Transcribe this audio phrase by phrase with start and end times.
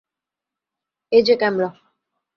[1.11, 1.69] এই যে ক্যামেরা।